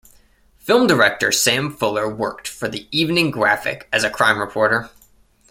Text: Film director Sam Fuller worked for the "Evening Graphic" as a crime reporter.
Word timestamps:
Film 0.57 0.87
director 0.87 1.31
Sam 1.31 1.71
Fuller 1.77 2.09
worked 2.09 2.47
for 2.47 2.67
the 2.67 2.87
"Evening 2.89 3.29
Graphic" 3.29 3.87
as 3.93 4.03
a 4.03 4.09
crime 4.09 4.39
reporter. 4.39 4.89